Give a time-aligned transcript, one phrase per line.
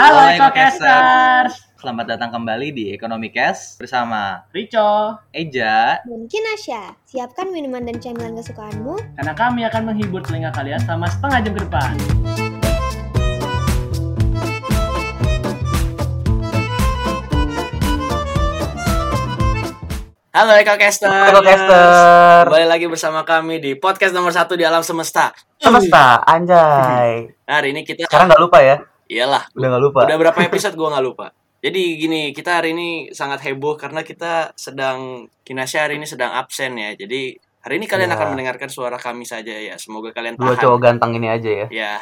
[0.00, 6.00] Halo Ekokasters, Selamat datang kembali di Ekonomi Cash bersama Rico, Eja.
[6.08, 8.96] Dan Kinasya, siapkan minuman dan camilan kesukaanmu.
[8.96, 11.92] karena kami akan menghibur telinga kalian selama setengah jam ke depan.
[20.32, 21.12] Halo Eko Caster.
[21.12, 22.48] Halo Caster.
[22.48, 25.36] Kembali lagi bersama kami di podcast nomor satu di alam semesta.
[25.60, 27.28] Semesta, anjay.
[27.44, 28.80] Nah, hari ini kita Sekarang nggak lupa ya?
[29.10, 29.50] Iyalah.
[29.52, 30.00] Udah nggak lupa.
[30.06, 31.26] Udah berapa episode gua nggak lupa.
[31.60, 36.72] Jadi gini, kita hari ini sangat heboh karena kita sedang Kinasya hari ini sedang absen
[36.78, 36.94] ya.
[36.94, 38.16] Jadi hari ini kalian Ya.
[38.16, 39.76] akan mendengarkan suara kami saja ya.
[39.76, 40.62] Semoga kalian Dua tahan.
[40.62, 41.66] cowok ganteng ini aja ya.
[41.68, 41.92] Ya,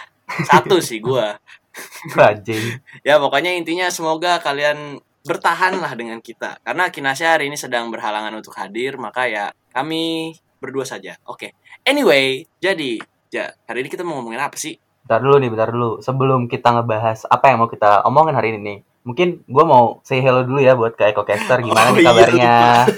[0.46, 1.40] satu sih gua.
[2.18, 2.78] Anjing.
[3.02, 8.32] Ya pokoknya intinya semoga kalian bertahan lah dengan kita karena Kinasya hari ini sedang berhalangan
[8.32, 11.18] untuk hadir maka ya kami berdua saja.
[11.26, 11.54] Oke.
[11.82, 12.98] Anyway, jadi
[13.30, 14.74] ya hari ini kita mau ngomongin apa sih?
[15.08, 15.90] Bentar dulu nih, bentar dulu.
[15.98, 18.78] Sebelum kita ngebahas apa yang mau kita omongin hari ini nih.
[19.02, 21.64] Mungkin gue mau say hello dulu ya buat ke Eko Caster.
[21.64, 22.54] Gimana Oh, nih iya, kabarnya?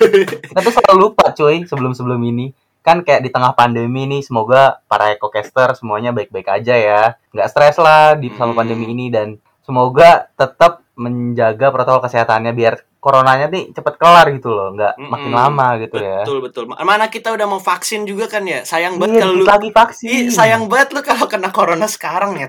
[0.51, 2.51] kita tuh selalu lupa cuy sebelum-sebelum ini.
[2.83, 7.03] Kan kayak di tengah pandemi nih, semoga para Eko Caster semuanya baik-baik aja ya.
[7.31, 8.59] Nggak stres lah di sama Hmm.
[8.59, 9.07] pandemi ini.
[9.07, 14.77] Dan semoga tetap menjaga protokol kesehatannya biar coronanya nih cepet kelar gitu loh.
[14.77, 15.41] Nggak makin Mm-mm.
[15.41, 16.23] lama gitu ya.
[16.23, 16.65] Betul betul.
[16.69, 18.63] Mana kita udah mau vaksin juga kan ya.
[18.63, 20.09] Sayang banget Iya, kalau lu lagi vaksin.
[20.09, 22.49] Ih, sayang banget lu kalau kena corona sekarang ya.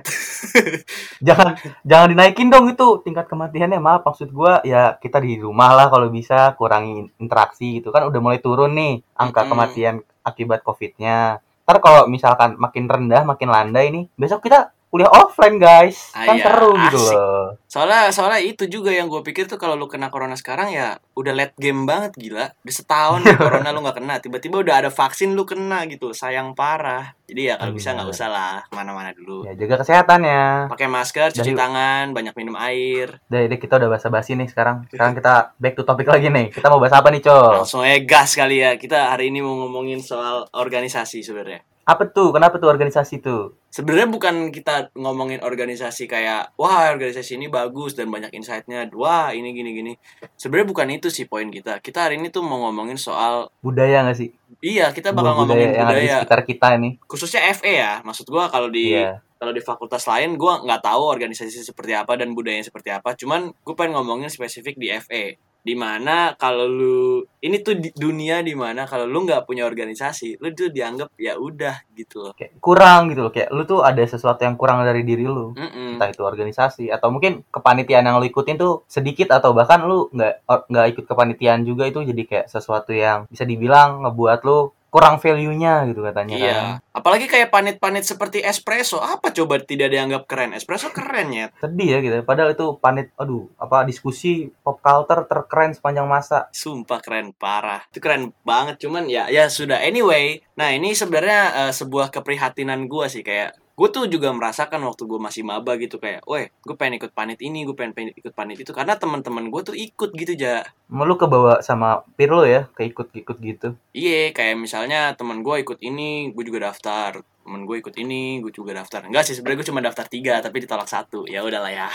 [1.28, 1.56] jangan
[1.88, 6.12] jangan dinaikin dong itu tingkat kematiannya maaf maksud gua ya kita di rumah lah kalau
[6.12, 9.52] bisa kurangi interaksi gitu kan udah mulai turun nih angka Mm-mm.
[9.56, 15.56] kematian akibat covidnya ntar kalau misalkan makin rendah makin landai nih besok kita kuliah offline
[15.56, 17.16] guys Ah, kan iya, seru gitu asik.
[17.16, 21.00] loh Soalnya soalnya itu juga yang gue pikir tuh kalau lu kena corona sekarang ya
[21.14, 22.52] udah late game banget gila.
[22.59, 26.11] Udah setahun nih corona lu nggak kena, tiba-tiba udah ada vaksin lu kena gitu.
[26.11, 27.16] Sayang parah.
[27.23, 28.20] Jadi ya kalau bisa nggak Bener.
[28.20, 29.48] usah lah ke mana-mana dulu.
[29.48, 33.23] ya jaga kesehatannya Pakai masker, cuci Dari- tangan, banyak minum air.
[33.23, 36.67] deh deh kita udah basa-basi nih sekarang sekarang kita back to topik lagi nih kita
[36.67, 38.76] mau bahas apa nih co Langsung aja gas kali ya.
[38.76, 41.64] Kita hari ini mau ngomongin soal organisasi sebenarnya.
[41.86, 47.47] Apa tuh kenapa tuh organisasi tuh Sebenarnya bukan kita ngomongin organisasi kayak wah organisasi ini
[47.47, 48.92] bagus dan banyak insight-nya.
[48.92, 49.93] Wah, ini gini gini.
[50.36, 51.80] Sebenarnya bukan itu sih poin kita.
[51.80, 55.87] Kita hari ini tuh mau ngomongin soal budaya nggak sih iya, kita bakal ngomongin yang
[55.87, 56.15] ada di budaya.
[56.19, 57.93] sekitar kita nih Khususnya FE ya.
[58.03, 62.13] Maksud gua kalau di iya kalau di fakultas lain gua nggak tahu organisasi seperti apa
[62.13, 63.17] dan budayanya seperti apa.
[63.17, 65.42] Cuman gue pengen ngomongin spesifik di FE.
[65.61, 70.42] Di mana kalau lu ini tuh di- dunia di mana kalau lu nggak punya organisasi,
[70.42, 72.33] lu tuh dianggap ya udah gitu loh.
[72.33, 76.02] kayak kurang gitu loh kayak lu tuh ada sesuatu yang kurang dari diri lu Mm-mm.
[76.02, 80.49] entah itu organisasi atau mungkin kepanitiaan yang lu ikutin tuh sedikit atau bahkan lu nggak
[80.66, 85.88] nggak ikut kepanitiaan juga itu jadi kayak sesuatu yang bisa dibilang ngebuat lu kurang value-nya
[85.88, 86.52] gitu katanya Iya.
[86.52, 86.66] kan.
[86.92, 89.00] Apalagi kayak panit-panit seperti espresso.
[89.00, 90.52] Apa coba tidak dianggap keren?
[90.52, 91.48] Espresso keren ya.
[91.58, 97.00] sedih ya gitu padahal itu panit aduh apa diskusi pop culture terkeren sepanjang masa Sumpah
[97.00, 97.88] keren parah.
[97.88, 98.84] Itu keren banget.
[98.84, 99.80] Cuman ya ya sudah.
[99.80, 105.02] Anyway, nah ini sebenarnya eh, sebuah keprihatinan gua sih kayak gue tuh juga merasakan waktu
[105.03, 108.30] gue masih maba gitu kayak, weh, gue pengen ikut panit ini, gue pengen, pengen ikut
[108.30, 110.61] panit itu karena teman-teman gue tuh ikut gitu ja.
[110.86, 115.77] mau lu kebawa sama peer lu ya keikut-ikut gitu Iya, kayak misalnya teman gue ikut
[115.81, 117.19] ini, gue juga daftar.
[117.42, 119.03] Temen gue ikut ini, gue juga daftar.
[119.03, 121.25] Enggak sih, sebenarnya gue cuma daftar tiga, tapi ditolak satu.
[121.25, 121.89] Ya udahlah ya.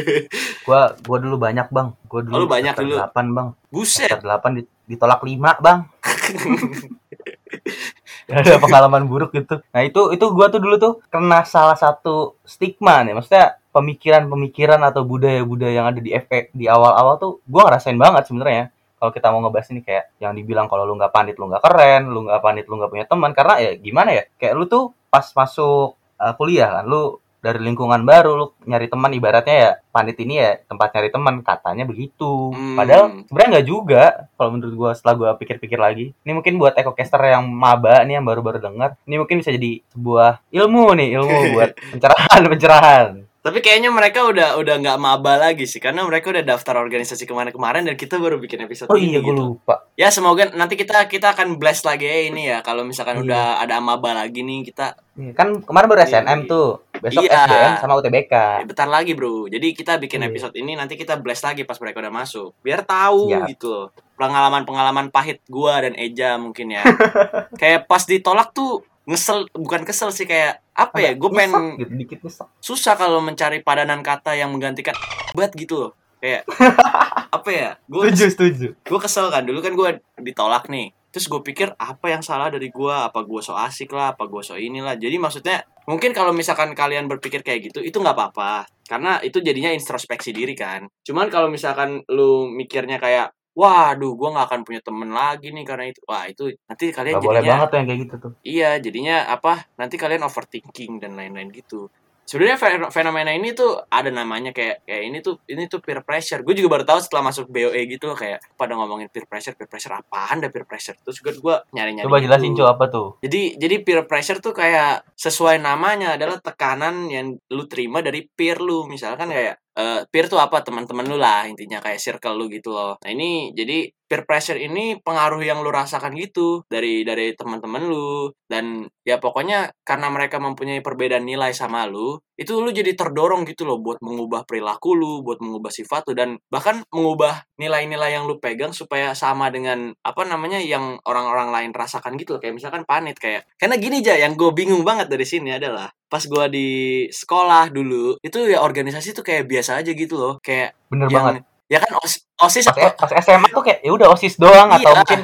[0.66, 2.96] gua gua dulu banyak bang gua dulu Oh, banyak dulu.
[2.96, 4.08] delapan bang Buset.
[4.20, 5.78] delapan di- ditolak lima bang
[8.38, 9.64] ada pengalaman buruk gitu.
[9.72, 15.02] Nah itu itu gua tuh dulu tuh kena salah satu stigma nih, maksudnya pemikiran-pemikiran atau
[15.08, 18.64] budaya-budaya yang ada di FE di awal-awal tuh gua ngerasain banget sebenarnya.
[18.98, 22.10] Kalau kita mau ngebahas ini kayak yang dibilang kalau lu nggak pandit lu nggak keren,
[22.10, 24.24] lu nggak pandit lu nggak punya teman karena ya gimana ya?
[24.36, 29.14] Kayak lu tuh pas masuk uh, kuliah kan lu dari lingkungan baru lu nyari teman
[29.14, 32.50] ibaratnya ya pandit ini ya tempat nyari teman katanya begitu.
[32.50, 32.74] Hmm.
[32.74, 34.02] padahal sebenarnya nggak juga
[34.34, 36.06] kalau menurut gua setelah gua pikir-pikir lagi.
[36.26, 40.42] Ini mungkin buat ekocaster yang maba nih yang baru-baru dengar ini mungkin bisa jadi sebuah
[40.50, 45.80] ilmu nih ilmu buat pencerahan pencerahan Tapi kayaknya mereka udah udah nggak maba lagi sih
[45.80, 49.56] karena mereka udah daftar organisasi kemarin-kemarin dan kita baru bikin episode oh ini iya gitu.
[49.56, 53.24] lupa Ya semoga nanti kita kita akan blast lagi ya ini ya kalau misalkan Iya.
[53.24, 56.46] udah ada maba lagi nih kita Iya, kan kemarin baru SNM iya.
[56.46, 56.68] tuh
[57.00, 57.40] besok Iya.
[57.40, 59.48] SBM sama UTBK eh, bentar lagi bro.
[59.48, 60.28] Jadi kita bikin Iya.
[60.28, 63.48] episode ini nanti kita blast lagi pas mereka udah masuk biar tahu Siap.
[63.48, 63.88] gitu.
[64.14, 66.84] Pengalaman-pengalaman pahit gua dan Eja mungkin ya.
[67.60, 71.92] kayak pas ditolak tuh ngesel bukan kesel sih kayak apa ya gue Nyesek pengen gitu,
[71.96, 72.18] dikit
[72.60, 74.92] susah kalau mencari padanan kata yang menggantikan
[75.32, 75.92] buat gitu loh.
[76.20, 76.44] Kayak
[77.36, 78.68] apa ya gue setuju setuju.
[78.76, 79.88] gue kesel kan dulu kan gue
[80.20, 80.92] ditolak nih.
[81.08, 84.12] Terus gue pikir apa yang salah dari gue apa gue so asik lah?
[84.12, 88.12] Apa gue so inilah jadi maksudnya mungkin kalau misalkan kalian berpikir kayak gitu itu nggak
[88.12, 88.68] apa-apa.
[88.84, 90.84] Karena itu jadinya introspeksi diri kan.
[91.00, 95.90] Cuman kalau misalkan lu mikirnya kayak waduh gue nggak akan punya temen lagi nih karena
[95.90, 98.32] itu wah itu nanti kalian Gak boleh jadinya banget tuh yang kayak gitu tuh.
[98.46, 99.52] Iya, jadinya apa?
[99.74, 101.90] Nanti kalian overthinking dan lain-lain gitu.
[102.28, 106.44] Sebenarnya fe- fenomena ini tuh ada namanya kayak kayak ini tuh ini tuh peer pressure.
[106.44, 109.64] Gue juga baru tahu setelah masuk BOE gitu loh kayak pada ngomongin peer pressure, peer
[109.64, 110.92] pressure apaan dah peer pressure.
[111.00, 112.04] Terus gue gue nyari-nyari.
[112.04, 112.28] Coba gitu.
[112.28, 113.08] jelasin cuy apa tuh?
[113.24, 118.60] Jadi jadi peer pressure tuh kayak sesuai namanya adalah tekanan yang lu terima dari peer
[118.60, 118.84] lu.
[118.84, 122.98] Misalkan kayak eh, peer tuh apa teman-teman lu lah intinya kayak circle lu gitu loh.
[123.02, 128.32] Nah ini jadi peer pressure ini pengaruh yang lu rasakan gitu dari dari teman-teman lu
[128.50, 133.66] dan ya pokoknya karena mereka mempunyai perbedaan nilai sama lu itu lu jadi terdorong gitu
[133.66, 138.38] loh buat mengubah perilaku lu buat mengubah sifat lu dan bahkan mengubah nilai-nilai yang lu
[138.38, 143.18] pegang supaya sama dengan apa namanya yang orang-orang lain rasakan gitu loh kayak misalkan panit
[143.18, 146.68] kayak karena gini aja yang gue bingung banget dari sini adalah pas gue di
[147.10, 151.42] sekolah dulu itu ya organisasi tuh kayak biasa aja gitu loh kayak Bener yang banget.
[151.66, 154.98] ya kan OS- osis Pas, pas SMA tuh kayak ya udah osis doang atau Iya.
[155.02, 155.20] mungkin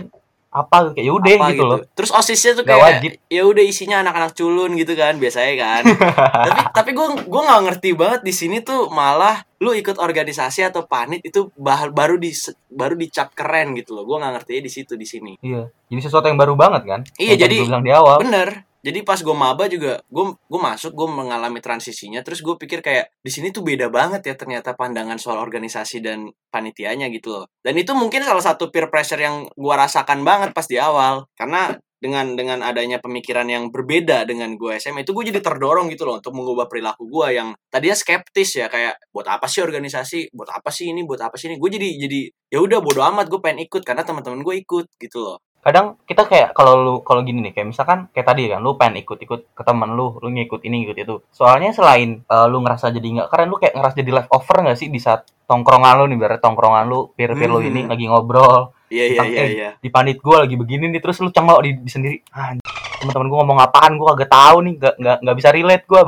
[0.55, 1.79] apa kayak ya udah apa gitu loh.
[1.93, 3.11] Terus osisnya tuh Gak kayak wajib.
[3.27, 5.83] ya udah isinya anak-anak culun gitu kan biasanya kan.
[6.47, 10.87] tapi tapi gue gue nggak ngerti banget di sini tuh malah lu ikut organisasi atau
[10.87, 12.31] panit itu bah- baru di
[12.69, 14.07] baru dicap keren gitu loh.
[14.07, 15.35] Gue nggak ngerti di situ di sini.
[15.43, 15.67] Iya.
[15.91, 17.01] Jadi sesuatu yang baru banget kan?
[17.19, 18.17] Iya, Yang jadi- bilang di awal.
[18.23, 18.63] Bener.
[18.85, 23.09] Jadi pas gue maba juga gue gue masuk gue mengalami transisinya terus gue pikir kayak
[23.25, 27.45] di sini tuh beda banget ya ternyata pandangan soal organisasi dan panitianya gitu loh.
[27.65, 31.73] Dan itu mungkin salah satu peer pressure yang gue rasakan banget pas di awal karena
[31.97, 36.21] dengan dengan adanya pemikiran yang berbeda dengan gue SMA itu gue jadi terdorong gitu loh
[36.21, 40.29] untuk mengubah perilaku gue yang tadinya skeptis ya kayak buat apa sih organisasi?
[40.37, 41.09] Buat apa sih ini?
[41.09, 41.57] Buat apa sih ini?
[41.57, 45.19] Gue jadi jadi ya udah bodo amat gue pengen ikut karena teman-teman gue ikut gitu
[45.25, 48.77] loh kadang kita kayak kalau lu kalau gini nih kayak misalkan kayak tadi kan lu
[48.77, 51.15] pengen ikut-ikut ke teman lu lu ngikut ini ngikut itu.
[51.33, 54.93] Soalnya selain eh, lu ngerasa jadi nggak keren lu kayak ngerasa jadi leftover nggak sih
[54.93, 57.71] di saat tongkrongan lu nih berarti tongkrongan lu peer peer lu Hmm.
[57.73, 58.77] ini lagi ngobrol.
[58.93, 59.71] Iya iya iya eh, iya.
[59.81, 62.21] di panit gue lagi begini nih terus lu cengok di, di sendiri.
[62.37, 62.53] Ah,
[63.01, 66.01] teman-teman gue ngomong apaan gue kagak tahu nih nggak nggak bisa relate gue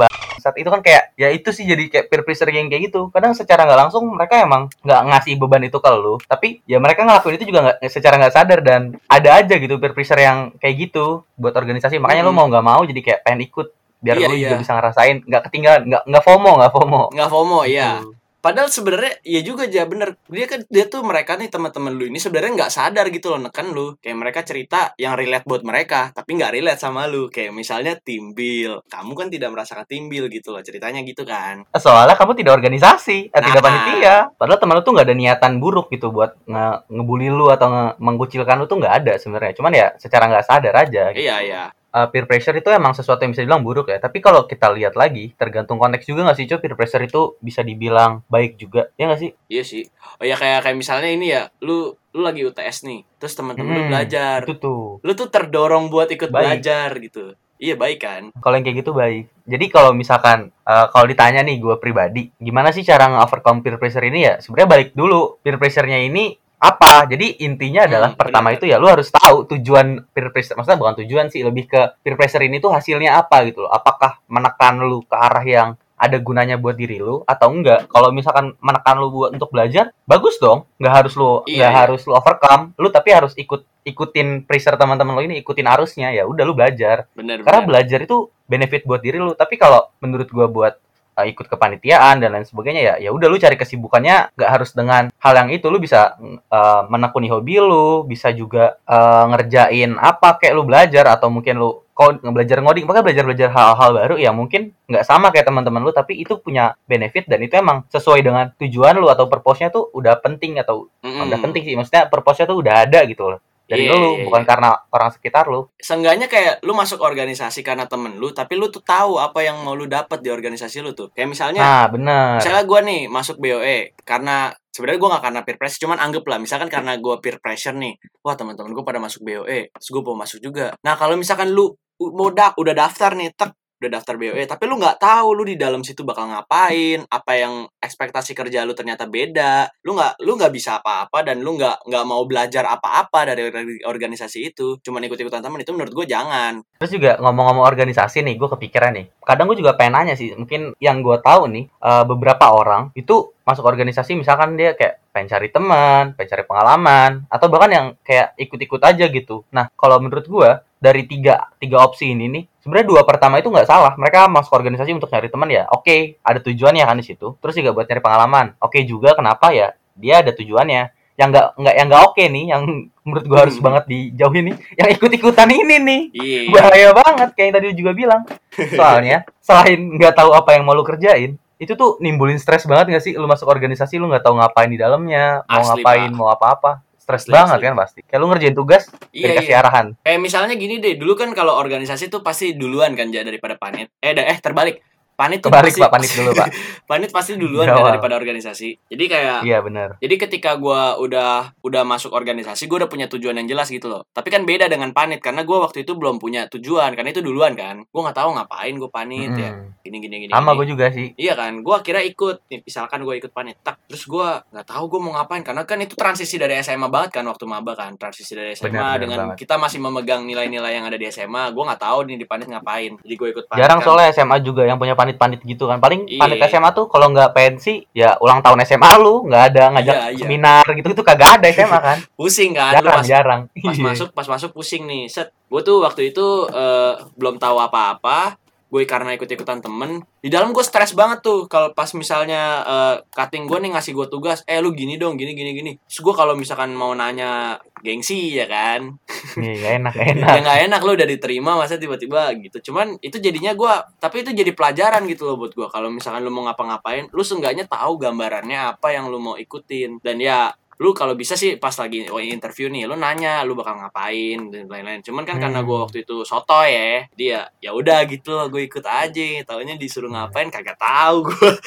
[0.46, 3.10] saat itu kan kayak ya itu sih jadi kayak peer pressure yang kayak gitu.
[3.10, 6.14] Kadang secara nggak langsung mereka emang nggak ngasih beban itu ke lu.
[6.22, 9.90] Tapi ya mereka ngelakuin itu juga nggak secara nggak sadar dan ada aja gitu peer
[9.90, 11.98] pressure yang kayak gitu buat organisasi.
[11.98, 12.38] Makanya lu Mm-mm.
[12.38, 14.42] mau nggak mau jadi kayak pengen ikut biar Iya, lu iya.
[14.46, 15.16] juga bisa ngerasain.
[15.26, 17.02] Nggak ketinggalan nggak nggak FOMO nggak FOMO.
[17.10, 18.10] Nggak FOMO ya Gitu.
[18.46, 20.14] Padahal sebenarnya ya juga aja bener.
[20.30, 23.74] Dia kan dia tuh mereka nih teman-teman lu ini sebenarnya nggak sadar gitu loh neken
[23.74, 23.98] lu.
[23.98, 27.26] Kayak mereka cerita yang relate buat mereka tapi nggak relate sama lu.
[27.26, 31.66] Kayak misalnya timbil kamu kan tidak merasakan timbil gitu loh ceritanya gitu kan.
[31.74, 33.66] Soalnya kamu tidak organisasi eh, tidak Nah.
[33.66, 34.16] panitia.
[34.38, 37.84] Padahal teman lu tuh nggak ada niatan buruk gitu buat nge ngebully lu atau nge
[37.98, 39.58] mengucilkan lu tuh nggak ada sebenarnya.
[39.58, 41.26] Cuman ya secara nggak sadar aja gitu.
[41.26, 41.64] iya iya
[41.96, 43.96] Uh, peer pressure itu emang sesuatu yang bisa dibilang buruk ya.
[43.96, 47.64] Tapi kalau kita lihat lagi tergantung konteks juga nggak sih cuy peer pressure itu bisa
[47.64, 48.92] dibilang baik juga.
[48.94, 49.30] Ya nggak sih?
[49.48, 49.82] Iya sih.
[50.20, 53.80] Oh ya kayak kayak misalnya ini ya lu lu lagi UTS nih terus teman-teman lu
[53.80, 54.44] Hmm, belajar.
[54.44, 55.00] itu tuh.
[55.00, 56.36] Lu tuh terdorong buat ikut Baik.
[56.60, 57.24] belajar gitu.
[57.56, 58.22] Iya baik kan?
[58.36, 59.32] Kalau yang kayak gitu baik.
[59.48, 64.04] Jadi kalau misalkan uh, kalau ditanya nih gue pribadi gimana sih cara nge-overcome peer pressure
[64.04, 64.36] ini ya?
[64.36, 65.40] Sebenarnya balik dulu.
[65.40, 67.04] Peer pressure-nya ini apa?
[67.06, 68.58] Jadi intinya adalah Hmm, pertama benar.
[68.58, 72.16] itu ya lu harus tahu tujuan peer pressure maksudnya bukan tujuan sih lebih ke peer
[72.16, 73.70] pressure ini tuh hasilnya apa gitu loh.
[73.70, 77.88] Apakah menekan lu ke arah yang ada gunanya buat diri lu atau enggak?
[77.88, 80.64] Kalau misalkan menekan lu buat untuk belajar bagus dong.
[80.76, 81.80] Nggak harus lu Iya, nggak iya.
[81.84, 86.24] harus lu overcome lu tapi harus ikut ikutin pressure teman-teman lu ini ikutin arusnya ya
[86.24, 87.06] udah lu belajar.
[87.12, 89.32] Bener karena bener belajar itu benefit buat diri lu.
[89.32, 90.74] Tapi kalau menurut gua buat
[91.16, 95.08] uh, ikut kepanitiaan dan lain sebagainya ya ya udah lu cari kesibukannya nggak harus dengan
[95.16, 95.66] hal yang itu.
[95.72, 96.14] Lu bisa
[96.52, 101.82] uh, menekuni hobi lu bisa juga uh, ngerjain apa kayak lu belajar atau mungkin lu
[101.96, 102.84] kau belajar ngoding.
[102.84, 106.76] Pokoknya belajar belajar hal-hal baru ya mungkin nggak sama kayak teman-teman lu tapi itu punya
[106.84, 111.32] benefit dan itu emang sesuai dengan tujuan lu atau purpose-nya tuh udah penting atau Mm-mm.
[111.32, 111.74] udah penting sih.
[111.74, 114.48] Maksudnya purpose-nya tuh udah ada gitu loh dari Iya, lu iya, bukan iya.
[114.48, 115.66] karena orang sekitar lu.
[115.76, 119.74] Seenggaknya kayak lu masuk organisasi karena temen lu tapi lu tuh tahu apa yang mau
[119.74, 121.10] lu dapat di organisasi lu tuh.
[121.10, 122.38] Kayak misalnya nah bener.
[122.38, 126.38] misalnya gue nih masuk BOE karena sebenarnya gue gak karena peer pressure cuman anggap lah
[126.38, 130.14] misalkan karena gue peer pressure nih wah teman-teman gue pada masuk BOE terus gue mau
[130.14, 130.76] masuk juga.
[130.86, 134.80] Nah kalau misalkan lu mau da- udah daftar nih tek udah daftar BOE tapi lu
[134.80, 139.68] nggak tahu lu di dalam situ bakal ngapain apa yang ekspektasi kerja lu ternyata beda
[139.84, 143.84] lu nggak lu nggak bisa apa-apa dan lu nggak nggak mau belajar apa-apa dari orga-
[143.88, 148.48] organisasi itu cuman ikut-ikutan teman itu menurut gue jangan Terus juga ngomong-ngomong organisasi nih, gue
[148.52, 149.08] kepikiran nih.
[149.24, 153.32] Kadang gue juga pengen nanya sih, mungkin yang gue tahu nih, eh, beberapa orang itu
[153.46, 158.36] masuk organisasi misalkan dia kayak pengen cari teman, pengen cari pengalaman, atau bahkan yang kayak
[158.36, 159.46] ikut-ikut aja gitu.
[159.54, 163.64] Nah, kalau menurut gue, dari tiga tiga opsi ini nih sebenarnya dua pertama itu nggak
[163.64, 163.96] salah.
[163.96, 165.64] Mereka masuk organisasi untuk nyari teman ya.
[165.72, 167.34] Oke ada tujuannya kan di situ.
[167.40, 168.46] Terus juga buat nyari pengalaman.
[168.60, 169.72] Oke juga kenapa ya?
[169.96, 170.92] Dia ada tujuannya.
[171.16, 172.62] Yang nggak nggak yang nggak oke nih yang
[173.00, 173.64] menurut gua harus Hmm.
[173.64, 176.00] banget dijauhin nih yang ikut ikutan ini nih.
[176.12, 176.40] Iya.
[176.52, 178.22] bahaya banget kayak yang tadi juga bilang.
[178.52, 183.00] Soalnya selain nggak tahu apa yang mau lu kerjain itu tuh nimbulin stres banget gak
[183.00, 183.16] sih?
[183.16, 186.12] Lu masuk organisasi lu nggak tahu ngapain di dalamnya mau Asli, ngapain Pak.
[186.12, 189.62] mau apa-apa stres banget kan pasti kayak lu ngerjain tugas Iya, dikasih iya.
[189.62, 193.54] arahan Kayak misalnya gini deh, dulu kan kalau organisasi tuh pasti duluan kan Ja, daripada
[193.56, 193.88] panit.
[194.02, 194.82] Eh, eh terbalik.
[195.16, 196.48] Panit tuh kebalik pasti, pak panik dulu pak
[196.90, 198.92] panit pasti duluan kan daripada organisasi.
[198.92, 203.34] Jadi kayak iya benar Jadi ketika gua udah udah masuk organisasi, gua udah punya tujuan
[203.40, 204.04] yang jelas gitu loh.
[204.12, 207.56] Tapi kan beda dengan panit karena gua waktu itu belum punya tujuan karena itu duluan
[207.56, 207.82] kan.
[207.88, 209.52] Gua nggak tahu ngapain gua panit ya.
[209.56, 209.80] Mm-mm.
[209.86, 210.32] Gini gini gini.
[210.34, 213.78] sama gue juga sih Iya kan, gua kira ikut nih, misalkan gua ikut panit, tak,
[213.86, 217.24] terus gua nggak tahu gua mau ngapain karena kan itu transisi dari SMA banget kan
[217.24, 219.38] waktu maba kan, transisi dari SMA benar dengan banget.
[219.40, 222.92] kita masih memegang nilai-nilai yang ada di SMA, gua nggak tahu nih di panit ngapain,
[223.00, 223.60] jadi gua ikut panit.
[223.62, 223.86] jarang kan.
[223.86, 226.18] soalnya SMA juga yang punya panit-panit gitu kan paling Iya.
[226.18, 230.06] panit SMA tuh kalau nggak pensi ya ulang tahun SMA lu nggak ada ngajak Iya,
[230.10, 230.18] iya.
[230.18, 234.08] seminar gitu itu kagak ada SMA kan pusing kan, lu jarang pas, jarang pas masuk
[234.10, 238.34] pas masuk pusing nih, set, gua tuh waktu itu eh, belum tahu apa-apa.
[238.66, 243.46] Gue karena ikut-ikutan temen Di dalam gue stres banget tuh Kalau pas misalnya eh, Cutting
[243.46, 245.72] gue nih ngasih gue tugas Eh lu gini dong gini gini gini.
[245.86, 248.96] Terus gue kalau misalkan mau nanya Gengsi ya kan?
[249.36, 250.28] Iya, enak nggak enak.
[250.32, 252.72] ya nggak enak lo udah diterima masa tiba-tiba gitu.
[252.72, 256.32] Cuman itu jadinya gua tapi itu jadi pelajaran gitu loh buat gua kalau misalkan lu
[256.32, 260.00] mau ngapa-ngapain lu seenggaknya tahu gambarannya apa yang lu mau ikutin.
[260.00, 263.76] Dan ya lu kalau bisa sih pas lagi oh, interview nih lu nanya lu bakal
[263.76, 265.66] ngapain dan lain-lain cuman kan karena Hmm.
[265.66, 270.08] gua waktu itu soto ya dia ya udah gitu loh gue ikut aja taunya disuruh
[270.08, 271.50] ngapain kagak tahu gua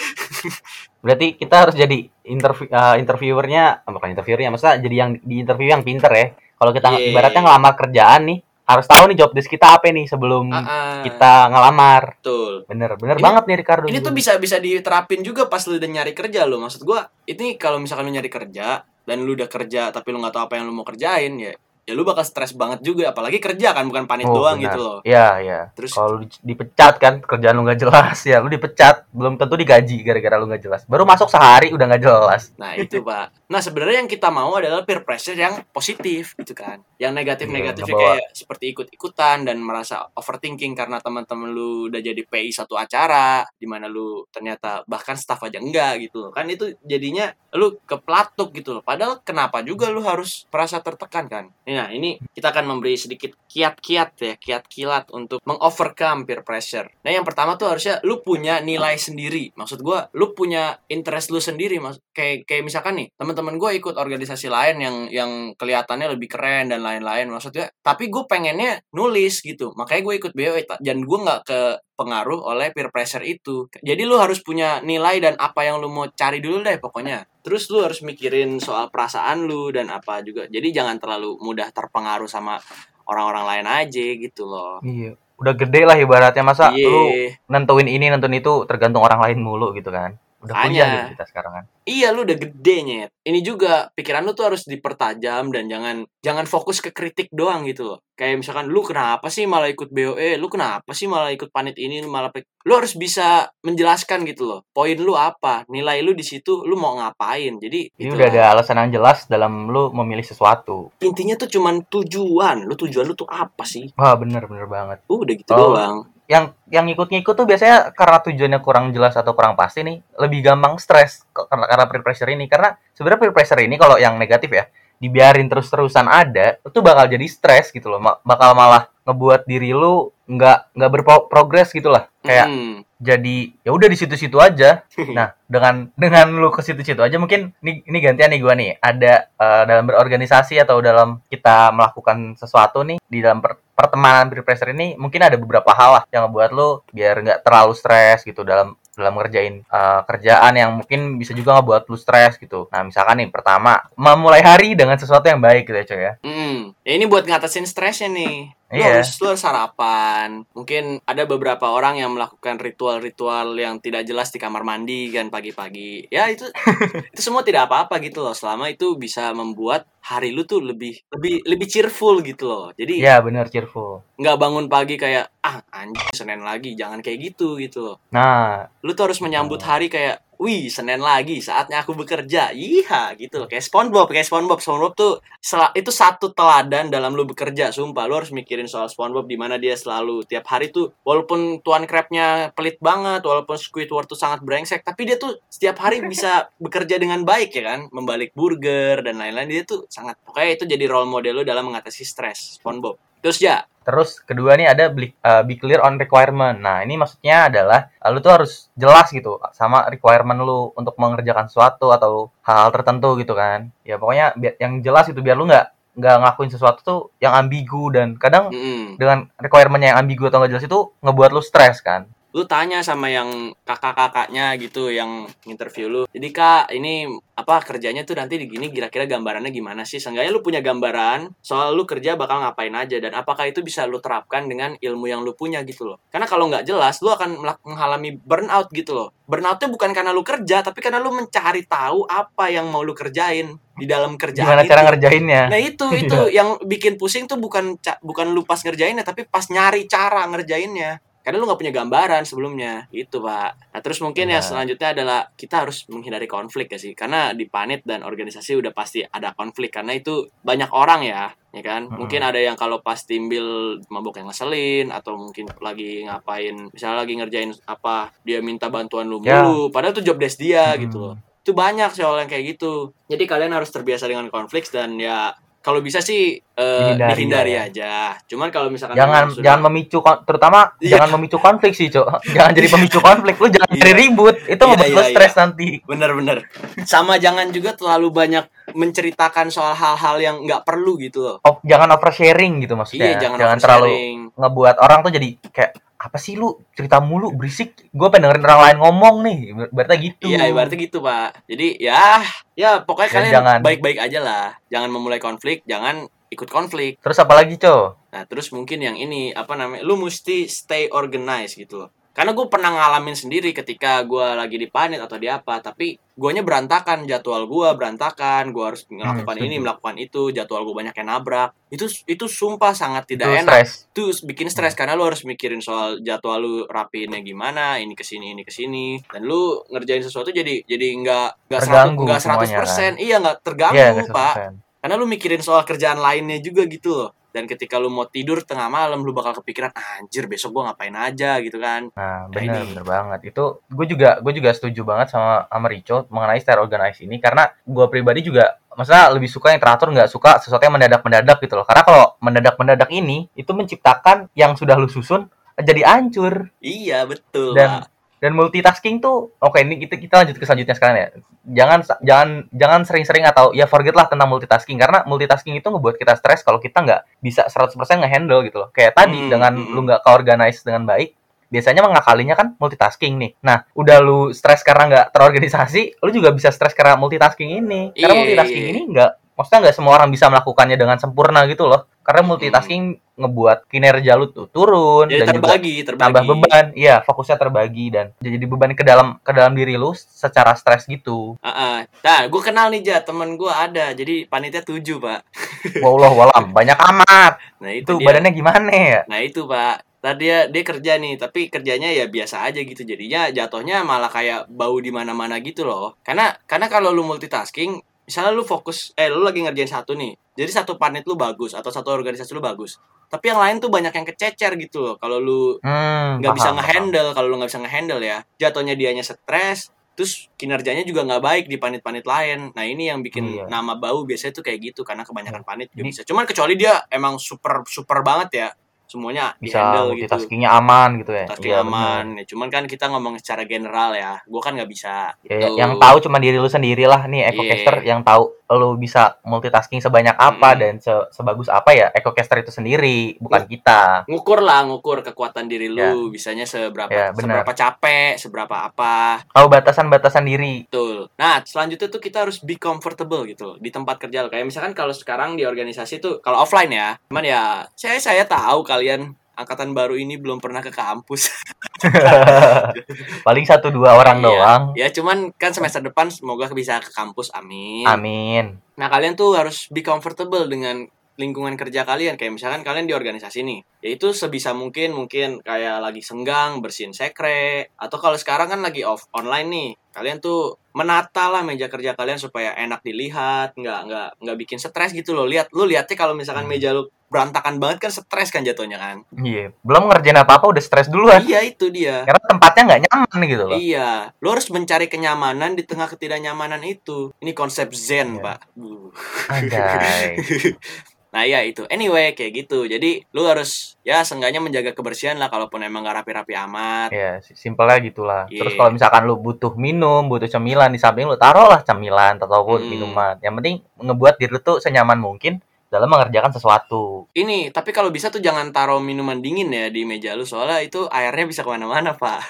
[1.00, 5.68] Berarti kita harus jadi interview eh, interviewernya, eh, bukan interviewernya, maksudnya jadi yang di interview
[5.70, 6.28] yang pinter ya.
[6.54, 7.08] Kalau kita Iya.
[7.10, 10.96] ibaratnya ngelamar kerjaan nih, harus tahu nih job desk kita apa nih sebelum Ah, ah,
[11.01, 12.04] kita ngelamar.
[12.13, 13.86] betul Bener, bener Ini- banget nih Ricardo.
[13.88, 17.56] ini tuh bisa bisa diterapin juga pas lu udah nyari kerja lo maksud gua ini
[17.56, 20.70] kalau misalkan lu nyari kerja dan lu udah kerja tapi lu nggak tahu apa yang
[20.70, 24.30] lu mau kerjain ya ya lu bakal stres banget juga apalagi kerja kan bukan panit
[24.30, 24.70] Oh, doang benar.
[24.70, 25.60] gitu loh Iya, iya.
[25.74, 30.38] terus Kalau dipecat kan kerjaan lu nggak jelas ya, lu dipecat belum tentu digaji gara-gara
[30.38, 30.82] lu nggak jelas.
[30.86, 32.54] Baru masuk sehari udah nggak jelas.
[32.62, 36.82] nah itu pak nah sebenarnya yang kita mau adalah peer pressure yang positif gitu kan.
[37.01, 42.00] Yang negatif negatifnya Iya, kayak seperti ikut ikutan dan merasa overthinking karena teman-teman lu udah
[42.00, 46.32] jadi PI satu acara di mana lu ternyata bahkan staff aja enggak gitu loh.
[46.32, 48.84] Kan itu jadinya lu keplatuk gitu loh.
[48.86, 51.46] Padahal kenapa juga lu harus merasa tertekan kan?
[51.65, 56.88] Nah ini kita akan memberi sedikit kiat-kiat ya kiat-kilat untuk mengovercome peer pressure.
[57.01, 59.51] Nah yang pertama tuh harusnya lu punya nilai sendiri.
[59.58, 61.82] Maksud gua lu punya interest lu sendiri.
[61.82, 63.08] Mas kayak kayak misalkan nih
[63.39, 67.31] teman-teman gue ikut organisasi lain yang yang kelihatannya lebih keren dan lain-lain.
[67.31, 69.72] Maksudnya tapi gue pengennya nulis gitu.
[69.79, 71.60] Makanya gue ikut BOE dan gue nggak ke
[71.96, 73.72] pengaruh oleh peer pressure itu.
[73.79, 77.24] Jadi lu harus punya nilai dan apa yang lu mau cari dulu deh pokoknya.
[77.39, 80.51] Terus lu harus mikirin soal perasaan lu dan apa juga.
[80.51, 82.60] Jadi jangan terlalu mudah terpengaruh sama
[83.08, 84.84] orang-orang lain aja gitu loh.
[84.84, 85.15] Iya.
[85.39, 86.43] Udah gede lah ibaratnya.
[86.43, 86.91] Masa Iya.
[86.91, 87.03] lu
[87.48, 90.19] nentuin ini nentuin itu tergantung orang lain mulu gitu kan.
[90.39, 91.63] Udah kuliah gitu kita sekarang kan.
[91.84, 93.10] Iya lu udah gede nyet.
[93.25, 97.84] Ini juga pikiran lu tuh harus dipertajam dan jangan jangan fokus ke kritik doang gitu
[97.84, 98.00] loh.
[98.15, 102.00] Kayak misalkan lu kenapa sih malah ikut BOE, lu kenapa sih malah ikut panit ini,
[102.00, 102.31] lu malah
[102.67, 104.60] lu harus bisa menjelaskan gitu loh.
[104.69, 107.55] Poin lu apa, nilai lu di situ, lu mau ngapain.
[107.58, 108.36] Jadi Ini gitu udah lah.
[108.36, 110.91] ada alasan yang jelas dalam lu memilih sesuatu.
[111.00, 112.67] intinya tuh cuman tujuan.
[112.67, 113.88] Lu tujuan lu tuh apa sih?
[113.96, 115.00] Wah bener bener banget.
[115.08, 115.75] Udah gitu Oh.
[115.75, 115.98] doang.
[116.30, 120.78] Yang yang ngikut-ngikut tuh biasanya karena tujuannya kurang jelas atau kurang pasti nih, lebih gampang
[120.78, 122.46] stres karena karena peer pressure ini.
[122.46, 124.70] Karena sebenarnya peer pressure ini kalau yang negatif ya,
[125.02, 127.98] dibiarin terus-terusan ada, itu bakal jadi stres gitu loh.
[128.22, 132.06] Bakal malah ngebuat diri lu nggak nggak berprogres gitu lah.
[132.20, 132.84] Kayak Hmm.
[133.00, 134.84] jadi ya udah di situ-situ aja.
[135.18, 138.76] Nah, dengan dengan lu ke situ-situ aja mungkin ini ini gantian nih gua nih.
[138.78, 144.44] Ada eh, dalam berorganisasi atau dalam kita melakukan sesuatu nih di dalam per- pertemanan peer
[144.44, 148.44] pressure ini mungkin ada beberapa hal lah yang ngebuat lu biar nggak terlalu stres gitu
[148.44, 152.68] dalam dalam ngerjain eh, kerjaan yang mungkin bisa juga ngebuat lu stres gitu.
[152.68, 156.14] Nah, misalkan nih pertama memulai hari dengan sesuatu yang baik gitu ya, coy ya.
[156.20, 156.38] Hmm,
[156.79, 158.38] ya ini buat ngatasin stresnya nih.
[158.70, 159.01] Lu Iya.
[159.01, 160.46] harus, lu harus sarapan.
[160.53, 166.06] Mungkin ada beberapa orang yang melakukan ritual-ritual yang tidak jelas di kamar mandi kan pagi-pagi.
[166.08, 166.46] Ya itu
[167.10, 168.38] itu semua tidak apa-apa gitu loh.
[168.38, 172.70] Selama itu bisa membuat hari lu tuh lebih lebih lebih cheerful gitu loh.
[172.72, 174.06] Jadi Iya, bener cheerful.
[174.15, 177.98] nggak bangun pagi kayak ah anjing Senin lagi, jangan kayak gitu gitu loh.
[178.13, 182.55] Nah, Lu tuh harus menyambut hari kayak wih Senin lagi saatnya aku bekerja.
[182.55, 183.48] Iya gitu loh.
[183.51, 184.63] Kayak SpongeBob kayak SpongeBob.
[184.63, 188.08] SpongeBob tuh sel- itu satu teladan dalam lu bekerja sumpah.
[188.08, 192.55] Lu harus mikirin soal SpongeBob di mana dia selalu tiap hari tuh walaupun tuan crabnya
[192.55, 197.27] pelit banget walaupun Squidward tuh sangat brengsek tapi dia tuh setiap hari bisa bekerja dengan
[197.27, 197.91] baik ya kan?
[197.91, 202.08] Membalik burger dan lain-lain dia tuh sangat pokoknya itu jadi role model lu dalam mengatasi
[202.08, 202.96] stres SpongeBob.
[203.19, 206.62] Terus ya Terus kedua nih ada be, uh, be clear on requirement.
[206.62, 211.50] Nah ini maksudnya adalah uh, lu tuh harus jelas gitu sama requirement lu untuk mengerjakan
[211.50, 213.74] sesuatu atau hal-hal tertentu gitu kan.
[213.81, 217.89] Ya pokoknya biar, yang jelas itu biar lu nggak nggak ngakuin sesuatu tuh yang ambigu
[217.89, 219.01] dan kadang mm-mm.
[219.01, 222.05] dengan requirement yang ambigu atau nggak jelas itu ngebuat lu stres kan.
[222.30, 228.20] Lu tanya sama yang kakak-kakaknya gitu yang interview lu jadi kak ini apa kerjanya tuh
[228.20, 232.44] nanti di gini kira-kira gambarannya gimana sih seenggaknya lu punya gambaran soal lu kerja bakal
[232.44, 235.98] ngapain aja dan apakah itu bisa lu terapkan dengan ilmu yang lu punya gitu loh
[236.14, 240.62] karena kalau nggak jelas lu akan mengalami burnout gitu loh burnoutnya bukan karena lu kerja
[240.62, 244.72] tapi karena lu mencari tahu apa yang mau lu kerjain di dalam kerjaan Gimana itu.
[244.76, 245.44] cara ngerjainnya?
[245.48, 249.88] Nah itu itu yang bikin pusing tuh bukan bukan lu pas ngerjainnya tapi pas nyari
[249.88, 251.00] cara ngerjainnya.
[251.30, 253.70] Karena lu nggak punya gambaran sebelumnya, itu pak.
[253.70, 254.50] Nah terus mungkin yang Benar.
[254.50, 259.06] selanjutnya adalah kita harus menghindari konflik ya sih, karena di panit dan organisasi udah pasti
[259.06, 261.86] ada konflik karena itu banyak orang ya, ya kan.
[261.86, 262.02] Mm-mm.
[262.02, 267.14] Mungkin ada yang kalau pas timbil mabuk yang ngeselin atau mungkin lagi ngapain, misalnya lagi
[267.14, 269.46] ngerjain apa, dia minta bantuan lu Ya.
[269.46, 270.82] mulu, padahal itu job desk dia Hmm.
[270.82, 275.00] gitu loh itu banyak soal yang kayak gitu jadi kalian harus terbiasa dengan konflik dan
[275.00, 276.63] ya kalau bisa sih eh,
[276.96, 277.62] Dihindari dihindari, ya.
[277.66, 277.92] aja
[278.25, 280.89] cuman kalau misalkan jangan sudah- jangan memicu terutama Iya.
[280.96, 283.82] jangan memicu konflik sih cok jangan jadi pemicu konflik lu jangan Iya.
[283.82, 286.38] cari ribut itu Iya, ngebuat lu iya, stres nanti bener-bener
[286.84, 291.92] sama jangan juga terlalu banyak menceritakan soal hal-hal yang nggak perlu gitu loh Oh, jangan
[291.92, 294.18] oversharing gitu maksudnya iya jangan, terlalu oversharing.
[294.34, 298.62] ngebuat orang tuh jadi kayak apa sih lu cerita mulu berisik gue pengen dengerin orang
[298.63, 301.44] lain ngomong nih Ber- berarti gitu Iya, ibaratnya gitu, Pak.
[301.44, 302.24] Jadi, ya,
[302.56, 304.46] ya pokoknya Dan kalian jangan- baik-baik aja lah.
[304.68, 306.96] Jangan memulai konflik, jangan ikut konflik.
[307.00, 309.84] terus apa lagi cok Nah, terus mungkin yang ini apa namanya?
[309.84, 311.89] Lu mesti stay organized gitu loh.
[312.20, 316.44] Karena gue pernah ngalamin sendiri ketika gue lagi di panit atau di apa, tapi guanya
[316.44, 319.48] berantakan jadwal gue berantakan, gue harus melakukan setuju.
[319.48, 321.56] ini melakukan itu, jadwal gue banyak yang nabrak.
[321.72, 323.63] Itu itu sumpah sangat itu tidak enak.
[323.63, 328.04] stres Itu bikin stres karena lu harus mikirin soal jadwal lu rapiinnya gimana, ini ke
[328.04, 332.52] sini ini ke sini, dan lu ngerjain sesuatu jadi jadi nggak nggak Terganggu nggak seratus
[332.52, 334.82] semuanya, persen, iya nggak terganggu Iya, nggak pak 100%.
[334.84, 338.68] karena lu mikirin soal kerjaan lainnya juga gitu loh dan ketika lu mau tidur tengah
[338.68, 342.70] malam lu bakal kepikiran anjir besok gua ngapain aja gitu kan Nah, Nah, bener, ini.
[342.74, 343.20] bener banget.
[343.32, 347.48] Itu gue juga gue juga setuju banget sama sama Rico mengenai style organize ini karena
[347.63, 351.65] gue pribadi juga maksudnya lebih suka yang teratur nggak suka sesuatu yang mendadak-mendadak gitu loh.
[351.70, 357.84] Karena kalau mendadak-mendadak ini itu menciptakan yang sudah lu susun jadi hancur iya betul dan.
[358.19, 361.08] Dan multitasking tuh oke ini kita kita lanjut ke selanjutnya sekarang ya.
[361.49, 366.13] Jangan jangan jangan sering-sering atau ya forget lah tentang multitasking karena multitasking itu ngebuat kita
[366.19, 368.69] stres kalau kita nggak bisa 100% ngehandle gitu loh.
[368.75, 371.15] Kayak tadi Hmm, dengan hmm, lu nggak ke-organize dengan baik,
[371.49, 373.32] biasanya mengakalinya kan multitasking nih.
[373.41, 377.89] Nah, udah lu stres karena nggak terorganisasi, lu juga bisa stres karena multitasking ini.
[377.97, 378.71] Karena Iya, multitasking iya.
[378.71, 381.88] ini nggak, maksudnya nggak semua orang bisa melakukannya dengan sempurna gitu loh.
[382.04, 386.65] Karena multitasking ngebuat kinerja lu tuh turun jadi dan juga terbagi terbagi nambah beban.
[386.75, 391.39] Iya, fokusnya terbagi dan jadi beban ke dalam ke dalam diri lu secara stres gitu.
[391.39, 391.75] Ah, ah.
[392.04, 395.23] nah gue kenal nih ja temen gue ada jadi panitia tujuh pak
[395.84, 397.39] Wallah walam, banyak amat.
[397.60, 398.06] nah itu, dia.
[398.08, 399.02] badannya gimana ya?
[399.08, 402.88] nah itu pak Tadi dia dia kerja nih, tapi kerjanya ya biasa aja gitu.
[402.88, 405.99] Jadinya jatuhnya malah kayak bau di mana-mana gitu loh.
[406.08, 410.17] Karena karena kalau lu multitasking, misalnya lu fokus eh lu lagi ngerjain satu nih.
[410.34, 412.82] Jadi satu panit lu bagus atau satu organisasi lu bagus.
[413.06, 414.95] Tapi yang lain tuh banyak yang kececer gitu loh.
[414.98, 416.65] Kalau lu Hmm, nggak bisa paham, paham.
[416.89, 421.45] ngehandle, kalau lu nggak bisa ngehandle ya, jatuhnya dianya stres, terus kinerjanya juga nggak baik
[421.45, 422.50] di panit-panit lain.
[422.54, 423.45] Nah ini yang bikin Iya.
[423.45, 426.02] nama bau biasanya tuh kayak gitu karena kebanyakan panit juga Ini- bisa.
[426.04, 428.48] Cuman kecuali dia emang super super banget ya,
[428.89, 430.10] semuanya Bisa di-handle gitu.
[430.10, 431.25] multitaskingnya aman gitu ya.
[431.30, 432.06] Tasking Iya, aman.
[432.17, 434.17] Ya, cuman kan kita ngomong secara general ya.
[434.25, 435.13] Gue kan nggak bisa.
[435.21, 435.56] Ya, gitu.
[435.56, 437.88] yang tahu cuma diri lu sendiri lah nih Ecocaster Iya.
[437.88, 440.60] yang tahu lu bisa multitasking sebanyak apa Mm-mm.
[440.60, 443.49] dan se- sebagus apa ya Ecocaster itu sendiri bukan Iya.
[443.52, 445.93] kita ngukur lah, ngukur kekuatan diri lu, Ya.
[446.10, 447.45] bisanya seberapa Ya, benar.
[447.45, 449.21] seberapa capek, seberapa apa.
[449.30, 451.13] tahu batasan-batasan diri Betul.
[451.15, 454.30] Nah, selanjutnya tuh kita harus be comfortable gitu di tempat kerja lo.
[454.30, 458.65] Kayak misalkan kalau sekarang di organisasi tuh kalau offline ya, cuman ya saya saya tahu
[458.80, 461.32] kalian angkatan baru ini belum pernah ke kampus.
[463.28, 464.28] paling satu dua orang Iya.
[464.28, 467.32] doang ya, cuman kan semester depan semoga bisa ke kampus.
[467.36, 467.84] Amin.
[467.88, 470.88] amin Nah, kalian tuh harus be comfortable dengan
[471.20, 475.84] lingkungan kerja kalian kayak misalkan kalian di organisasi nih ya itu sebisa mungkin mungkin kayak
[475.84, 481.27] lagi senggang bersihin sekre atau kalau sekarang kan lagi off online nih kalian tuh menata
[481.27, 485.49] lah meja kerja kalian supaya enak dilihat nggak nggak nggak bikin stres gitu loh lihat
[485.49, 489.89] lu lihatnya kalau misalkan meja lu berantakan banget kan stres kan jatuhnya kan Iya, belum
[489.89, 491.25] ngerjain apa-apa udah stres duluan.
[491.25, 493.58] iya itu dia Karena tempatnya nggak nyaman gitu loh.
[493.58, 493.89] Iya,
[494.21, 497.10] lu harus mencari kenyamanan di tengah ketidaknyamanan itu.
[497.17, 498.23] Ini konsep zen, Iya.
[498.29, 498.39] Pak.
[498.53, 498.93] Uh.
[501.10, 501.65] Nah, ya itu.
[501.67, 502.69] Anyway, kayak gitu.
[502.69, 506.89] Jadi, lu harus ya seenggaknya menjaga kebersihan lah kalaupun emang gak rapi-rapi amat.
[506.93, 508.24] Ya, si- simpelnya gitulah.
[508.30, 508.45] Iya.
[508.45, 512.69] Terus kalau misalkan lu butuh minum, butuh cemilan di samping lu, taruhlah cemilan ataupun Hmm.
[512.69, 513.13] minuman.
[513.26, 517.10] Yang penting ngebuat diri lu tuh senyaman mungkin dalam mengerjakan sesuatu.
[517.13, 520.86] Ini, tapi kalau bisa tuh jangan taruh minuman dingin ya di meja lu soalnya itu
[520.89, 522.22] airnya bisa ke mana-mana, Pak.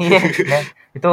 [0.00, 0.62] Iya, nah,
[0.96, 1.10] itu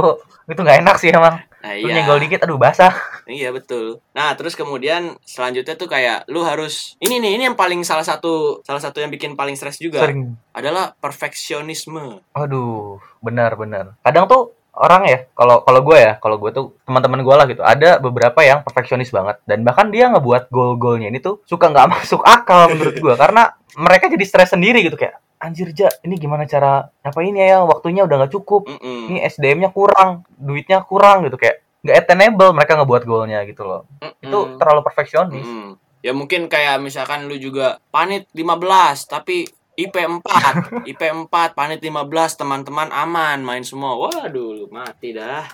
[0.47, 1.39] itu nggak enak sih emang.
[1.63, 1.95] Nah, Lu iya.
[2.03, 2.91] nyenggol dikit, aduh basah.
[3.23, 4.03] Iya betul.
[4.11, 8.59] Nah terus kemudian selanjutnya tuh kayak lu harus ini nih ini yang paling salah satu
[8.67, 10.35] salah satu yang bikin paling stres juga Sering.
[10.51, 12.19] adalah perfeksionisme.
[12.35, 13.95] Aduh, benar-benar.
[14.03, 17.63] Kadang tuh orang ya, kalau kalau gue ya, kalau gue tuh teman-teman gue lah gitu,
[17.63, 22.19] ada beberapa yang perfeksionis banget dan bahkan dia ngebuat gol-golnya ini tuh suka nggak masuk
[22.27, 26.87] akal menurut gue karena mereka jadi stres sendiri gitu kayak anjir ja ini gimana cara
[26.87, 29.11] apa ini ya waktunya udah nggak cukup Mm-mm.
[29.11, 33.83] ini SDM-nya kurang duitnya kurang gitu kayak nggak attainable mereka ngebuat golnya gitu loh
[34.23, 34.55] itu Mm-mm.
[34.55, 35.75] terlalu perfeksionis Mm-mm.
[36.03, 42.37] Ya mungkin kayak misalkan lu juga panit 15 tapi IP 4, IP 4, panit 15,
[42.37, 43.97] teman-teman aman, main semua.
[43.97, 45.47] Waduh, lu mati dah.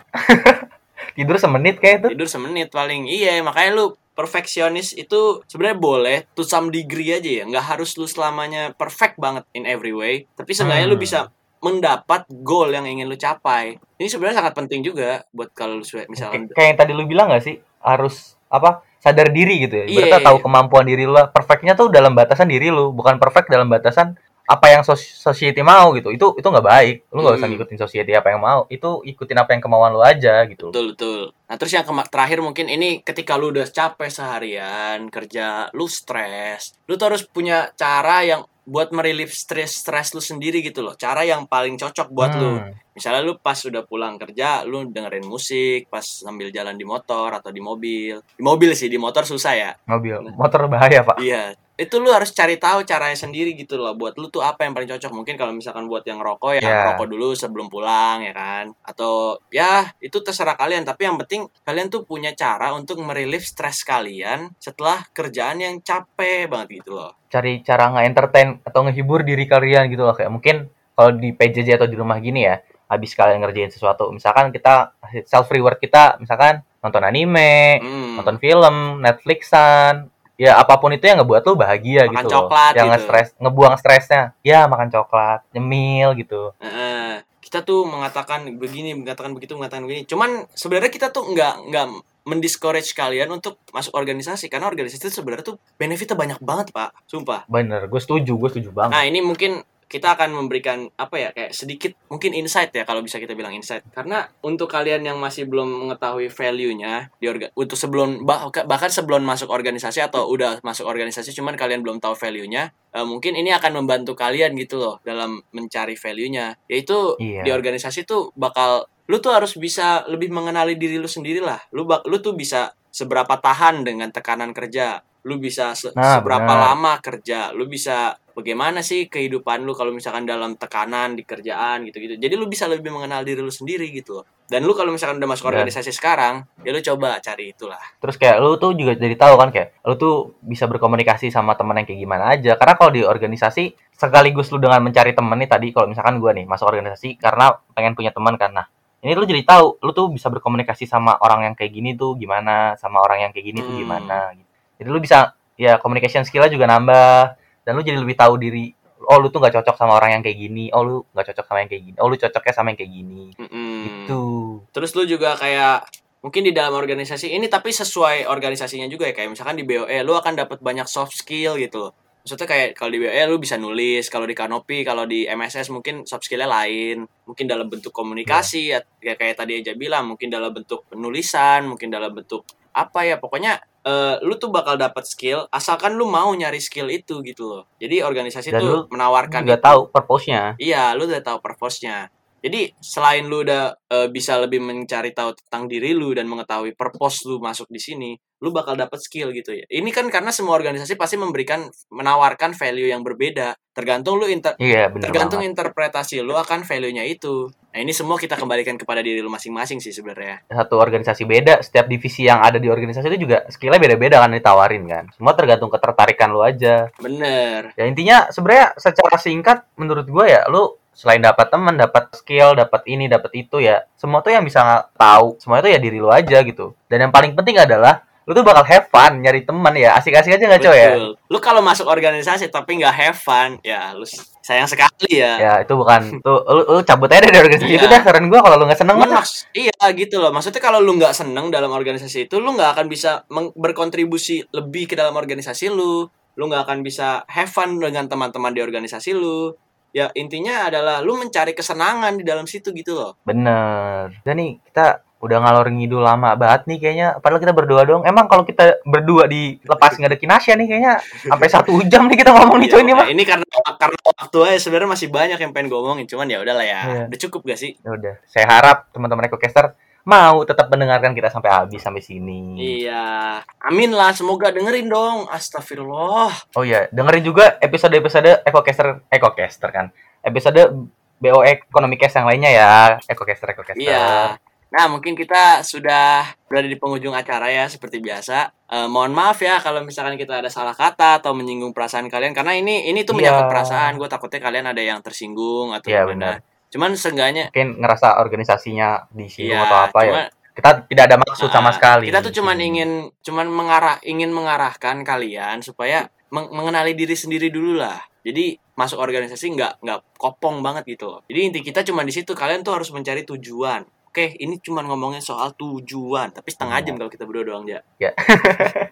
[1.15, 3.07] tidur semenit kayak itu Tidur semenit paling.
[3.07, 3.85] Iya, makanya lu
[4.19, 7.43] perfeksionis itu sebenarnya boleh to some degree aja ya.
[7.47, 10.27] nggak harus lu selamanya perfect banget in every way.
[10.35, 11.05] Tapi seenggaknya lu Hmm.
[11.07, 11.19] bisa
[11.63, 13.79] mendapat goal yang ingin lu capai.
[13.95, 17.47] Ini sebenarnya sangat penting juga buat kalau lu misalkan Kayak- yang tadi lu bilang gak
[17.47, 20.43] sih harus apa sadar diri gitu ya Ibaratnya iya, tahu iya.
[20.43, 24.81] kemampuan diri lu perfectnya tuh dalam batasan diri lu bukan perfect dalam batasan apa yang
[24.81, 27.53] sos- society mau gitu itu itu nggak baik lu nggak usah Hmm.
[27.53, 31.21] ngikutin society apa yang mau itu ikutin apa yang kemauan lu aja gitu Betul betul.
[31.45, 36.93] Nah terus yang terakhir mungkin ini ketika lu udah capek seharian kerja, lu stres, lu
[36.93, 40.93] tuh harus punya cara yang buat merelief stres stres lu sendiri gitu loh.
[40.93, 42.53] Cara yang paling cocok buat lu.
[42.55, 42.73] Hmm.
[42.91, 47.49] Misalnya lu pas udah pulang kerja, lu dengerin musik, pas sambil jalan di motor atau
[47.49, 48.21] di mobil.
[48.21, 49.71] Di mobil sih, di motor susah ya.
[49.85, 51.53] mobil motor bahaya pak Iya.
[51.79, 53.95] Itu lu harus cari tahu caranya sendiri gitu loh.
[53.95, 55.15] Buat lu tuh apa yang paling cocok.
[55.15, 56.79] Mungkin kalau misalkan buat yang rokok ya Iya.
[56.91, 58.75] rokok dulu sebelum pulang ya kan.
[58.83, 60.83] Atau ya itu terserah kalian.
[60.83, 66.45] Tapi yang penting kalian tuh punya cara untuk merelief stres kalian setelah kerjaan yang capek
[66.45, 67.15] banget gitu loh.
[67.29, 71.85] cari cara nge-entertain atau ngehibur diri kalian gitu loh kayak mungkin kalau di PJJ atau
[71.85, 77.05] di rumah gini ya habis kalian ngerjain sesuatu misalkan kita self reward kita misalkan nonton
[77.05, 78.17] anime Hmm.
[78.17, 80.09] nonton film Netflixan
[80.39, 82.93] ya apa pun itu yang ngebuat lu bahagia Makan gitu coklat loh yang gitu.
[82.95, 87.19] nge-stress ngebuang stresnya ya makan coklat nyemil gitu Heeh.
[87.49, 90.05] kita tuh mengatakan begini, mengatakan begitu, mengatakan begini.
[90.05, 91.85] Cuman sebenarnya kita tuh nggak nggak
[92.29, 97.49] mendiscourage kalian untuk masuk organisasi karena organisasi itu sebenarnya tuh benefitnya banyak banget pak, sumpah.
[97.49, 101.49] bener gue setuju gue setuju banget Nah ini mungkin kita akan memberikan apa ya kayak
[101.49, 103.81] sedikit mungkin insight ya kalau bisa kita bilang insight.
[103.89, 109.25] Karena untuk kalian yang masih belum mengetahui value-nya di orga, untuk sebelum bah- bahkan sebelum
[109.25, 113.81] masuk organisasi atau udah masuk organisasi cuman kalian belum tahu value-nya eh, mungkin ini akan
[113.81, 116.53] membantu kalian gitu loh dalam mencari value-nya.
[116.69, 117.41] Yaitu Iya.
[117.41, 121.89] di organisasi tuh bakal lu tuh harus bisa lebih mengenali diri lu sendiri lah lu
[121.89, 126.63] bak- lu tuh bisa seberapa tahan dengan tekanan kerja lu bisa se- Nah, seberapa benar.
[126.71, 132.15] lama kerja lu bisa bagaimana sih kehidupan lu kalau misalkan dalam tekanan di kerjaan gitu-gitu
[132.15, 135.27] jadi lu bisa lebih mengenal diri lu sendiri gitu loh dan lu kalau misalkan udah
[135.27, 139.11] masuk Dan- organisasi sekarang ya lu coba cari itulah terus kayak lu tuh juga jadi
[139.13, 142.89] tahu kan kayak lu tuh bisa berkomunikasi sama temen yang kayak gimana aja karena kalau
[142.89, 147.15] di organisasi sekaligus lu dengan mencari temen nih tadi kalau misalkan gua nih masuk organisasi
[147.15, 148.65] karena pengen punya teman kan nah
[148.99, 152.75] ini lu jadi tahu lu tuh bisa berkomunikasi sama orang yang kayak gini tuh gimana
[152.75, 153.81] sama orang yang kayak gini tuh Hmm.
[153.81, 154.47] gimana gitu.
[154.79, 157.35] Jadi lu bisa ya communication skillnya juga nambah
[157.67, 158.71] dan lu jadi lebih tahu diri.
[159.11, 160.71] Oh lu tuh nggak cocok sama orang yang kayak gini.
[160.71, 161.97] Oh lu nggak cocok sama yang kayak gini.
[161.99, 163.23] Oh lu cocoknya sama yang kayak gini.
[163.35, 163.75] Mm-mm.
[163.83, 164.23] gitu.
[164.71, 165.83] Terus lu juga kayak
[166.23, 169.13] mungkin di dalam organisasi ini tapi sesuai organisasinya juga ya.
[169.13, 171.91] Kayak misalkan di BOE lu akan dapat banyak soft skill gitu loh.
[172.23, 176.03] Maksudnya kayak kalau di BOE lu bisa nulis, kalau di Kanopi, kalau di MSS mungkin
[176.03, 180.51] soft skillnya lain, mungkin dalam bentuk komunikasi ya, ya kayak tadi aja bilang mungkin dalam
[180.51, 182.43] bentuk penulisan, mungkin dalam bentuk
[182.75, 183.15] apa ya.
[183.19, 187.63] Pokoknya eh, lu tuh bakal dapat skill asalkan lu mau nyari skill itu gitu loh.
[187.79, 189.55] Jadi organisasi Dan tuh lu menawarkan itu.
[189.63, 192.11] tahu purpose-nya Iya, lu udah tahu purpose-nya.
[192.39, 197.27] Jadi selain lu udah eh, bisa lebih mencari tahu tentang diri lu dan mengetahui purpose
[197.27, 199.67] lu masuk di sini, lu bakal dapat skill gitu ya.
[199.67, 203.55] Ini kan karena semua organisasi pasti memberikan menawarkan value yang berbeda.
[203.75, 205.55] Tergantung lu inter Iya, tergantung banget.
[205.55, 207.47] interpretasi lu akan value-nya itu.
[207.69, 210.41] Nah, ini semua kita kembalikan kepada diri lu masing-masing sih sebenarnya.
[210.49, 214.83] Satu organisasi beda, setiap divisi yang ada di organisasi itu juga skillnya beda-beda kan ditawarin
[214.89, 215.05] kan.
[215.13, 216.89] Semua tergantung ketertarikan lu aja.
[216.99, 217.71] Bener.
[217.77, 222.83] Ya intinya sebenarnya secara singkat menurut gue ya lu selain dapat teman, dapat skill, dapat
[222.91, 226.43] ini, dapat itu ya, semua tuh yang bisa tahu, semua itu ya diri lu aja
[226.43, 226.75] gitu.
[226.91, 230.43] Dan yang paling penting adalah lu tuh bakal have fun nyari teman ya, asik-asik aja
[230.43, 230.91] nggak coy ya?
[231.31, 234.03] Lu kalau masuk organisasi tapi nggak have fun, ya lu
[234.43, 235.33] sayang sekali ya.
[235.39, 237.79] Ya itu bukan tuh lu, lu cabut aja dari organisasi Iya.
[237.79, 239.23] itu dah saran gue kalau lu nggak seneng mah.
[239.55, 240.29] iya gitu loh.
[240.35, 243.23] Maksudnya kalau lu nggak seneng dalam organisasi itu, lu nggak akan bisa
[243.55, 246.05] berkontribusi lebih ke dalam organisasi lu.
[246.37, 249.57] Lu nggak akan bisa have fun dengan teman-teman di organisasi lu.
[249.89, 253.17] Ya intinya adalah lu mencari kesenangan di dalam situ gitu loh.
[253.23, 254.13] Bener.
[254.21, 257.07] Dan nih kita udah ngalor ngidul lama banget nih kayaknya.
[257.19, 258.03] Padahal kita berdua doang.
[258.07, 260.93] Emang kalau kita berdua di lepas nggak ada kinasya nih kayaknya
[261.27, 263.07] sampai satu jam nih kita ngomong nih coy ini Ya, mah.
[263.11, 266.63] ini karena karena waktu aja sebenarnya masih banyak yang pengen gue omongin, cuman ya udahlah
[266.63, 266.81] ya.
[266.87, 267.03] Iya.
[267.11, 267.71] Udah cukup gak sih?
[267.83, 268.13] Ya udah.
[268.29, 269.75] Saya harap teman-teman EcoCaster
[270.07, 272.55] mau tetap mendengarkan kita sampai habis sampai sini.
[272.85, 273.41] Iya.
[273.65, 275.27] Amin lah, semoga dengerin dong.
[275.27, 276.55] Astagfirullah.
[276.55, 279.85] Oh iya, dengerin juga episode-episode EcoCaster, EcoCaster kan.
[280.23, 280.71] Episode
[281.19, 282.73] BO Economic Cast yang lainnya ya,
[283.05, 283.83] EcoCaster, EcoCaster.
[283.83, 284.39] Iya.
[284.69, 288.53] Nah, mungkin kita sudah berada di penghujung acara ya, seperti biasa.
[288.69, 292.53] Eh, mohon maaf ya kalau misalkan kita ada salah kata atau menyinggung perasaan kalian, karena
[292.53, 293.33] ini ini tuh Iya.
[293.33, 293.97] menyangkut perasaan.
[293.97, 296.37] Gue takutnya kalian ada yang tersinggung atau Iya, gimana.
[296.69, 300.11] Cuman seenggaknya Mungkin ngerasa organisasinya disinggung Iya, atau apa ya.
[300.11, 302.05] cuma- Kita tidak ada maksud sama Ah, sekali.
[302.05, 307.79] Kita tuh cuman ingin cuman mengarah ingin mengarahkan kalian supaya meng- mengenali diri sendiri dulu
[307.79, 307.95] lah.
[308.21, 311.21] Jadi masuk organisasi nggak nggak kopong banget gitu loh.
[311.25, 313.87] Jadi inti kita cuman di situ kalian tuh harus mencari tujuan.
[314.05, 316.85] Oke, ini cuman ngomongin soal tujuan, tapi setengah Iya.
[316.85, 317.79] jam kalau kita berdua doang ya.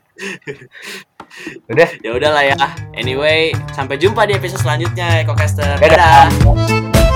[1.67, 1.89] Udah.
[1.99, 2.55] Ya udahlah ya.
[2.93, 5.75] Anyway, sampai jumpa di episode selanjutnya Ekocaster.
[5.75, 6.31] Dadah.
[6.31, 7.06] Dadah.